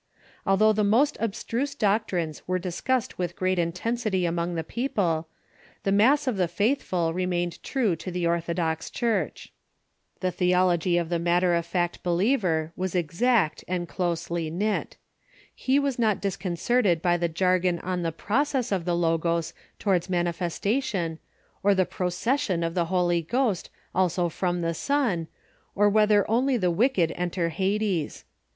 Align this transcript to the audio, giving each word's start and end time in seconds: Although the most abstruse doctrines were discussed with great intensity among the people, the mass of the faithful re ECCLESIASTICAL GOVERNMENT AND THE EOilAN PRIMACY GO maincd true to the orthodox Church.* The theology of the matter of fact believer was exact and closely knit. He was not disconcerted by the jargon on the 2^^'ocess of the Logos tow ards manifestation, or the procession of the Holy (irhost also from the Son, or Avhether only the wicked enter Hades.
Although 0.47 0.73
the 0.73 0.83
most 0.83 1.15
abstruse 1.19 1.75
doctrines 1.75 2.41
were 2.47 2.57
discussed 2.57 3.19
with 3.19 3.35
great 3.35 3.59
intensity 3.59 4.25
among 4.25 4.55
the 4.55 4.63
people, 4.63 5.27
the 5.83 5.91
mass 5.91 6.25
of 6.25 6.37
the 6.37 6.47
faithful 6.47 7.13
re 7.13 7.23
ECCLESIASTICAL 7.25 7.29
GOVERNMENT 7.29 7.57
AND 7.57 7.61
THE 7.61 7.77
EOilAN 7.77 7.93
PRIMACY 7.93 7.93
GO 7.93 7.93
maincd 7.93 7.93
true 7.93 7.95
to 7.97 8.11
the 8.11 8.27
orthodox 8.65 8.89
Church.* 8.89 9.53
The 10.21 10.31
theology 10.31 10.97
of 10.97 11.09
the 11.09 11.19
matter 11.19 11.53
of 11.53 11.65
fact 11.67 12.01
believer 12.01 12.73
was 12.75 12.95
exact 12.95 13.63
and 13.67 13.87
closely 13.87 14.49
knit. 14.49 14.97
He 15.53 15.77
was 15.77 15.99
not 15.99 16.19
disconcerted 16.19 17.03
by 17.03 17.15
the 17.17 17.29
jargon 17.29 17.77
on 17.81 18.01
the 18.01 18.11
2^^'ocess 18.11 18.71
of 18.71 18.85
the 18.85 18.95
Logos 18.95 19.53
tow 19.77 19.91
ards 19.91 20.09
manifestation, 20.09 21.19
or 21.61 21.75
the 21.75 21.85
procession 21.85 22.63
of 22.63 22.73
the 22.73 22.85
Holy 22.85 23.23
(irhost 23.23 23.69
also 23.93 24.29
from 24.29 24.61
the 24.61 24.73
Son, 24.73 25.27
or 25.75 25.91
Avhether 25.91 26.25
only 26.27 26.57
the 26.57 26.71
wicked 26.71 27.13
enter 27.15 27.49
Hades. 27.49 28.25